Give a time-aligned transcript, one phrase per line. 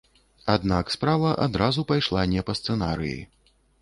[0.53, 3.21] Аднак справа адразу пайшла не па сцэнарыі.